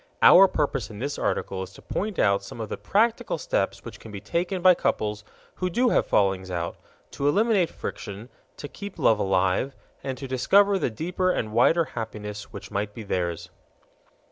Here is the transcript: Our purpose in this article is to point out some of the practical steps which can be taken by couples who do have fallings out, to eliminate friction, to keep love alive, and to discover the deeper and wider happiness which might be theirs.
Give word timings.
Our 0.23 0.47
purpose 0.47 0.89
in 0.89 0.97
this 0.97 1.19
article 1.19 1.61
is 1.61 1.73
to 1.73 1.81
point 1.83 2.17
out 2.17 2.41
some 2.41 2.59
of 2.59 2.69
the 2.69 2.75
practical 2.77 3.37
steps 3.37 3.85
which 3.85 3.99
can 3.99 4.11
be 4.11 4.19
taken 4.19 4.63
by 4.63 4.73
couples 4.73 5.23
who 5.57 5.69
do 5.69 5.89
have 5.89 6.07
fallings 6.07 6.49
out, 6.49 6.75
to 7.11 7.27
eliminate 7.27 7.69
friction, 7.69 8.29
to 8.57 8.67
keep 8.67 8.97
love 8.97 9.19
alive, 9.19 9.75
and 10.03 10.17
to 10.17 10.27
discover 10.27 10.79
the 10.79 10.89
deeper 10.89 11.29
and 11.29 11.53
wider 11.53 11.83
happiness 11.83 12.51
which 12.51 12.71
might 12.71 12.95
be 12.95 13.03
theirs. 13.03 13.51